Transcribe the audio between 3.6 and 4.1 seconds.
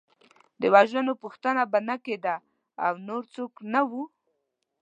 نه وو.